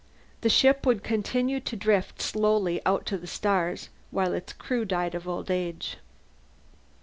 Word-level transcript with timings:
The 0.41 0.49
ship 0.49 0.83
would 0.87 1.03
continue 1.03 1.59
to 1.59 1.75
drift 1.75 2.23
slowly 2.23 2.81
out 2.87 3.05
to 3.05 3.19
the 3.19 3.27
stars, 3.27 3.89
while 4.09 4.33
its 4.33 4.51
crew 4.51 4.83
died 4.83 5.13
of 5.13 5.27
old 5.27 5.51
age. 5.51 5.97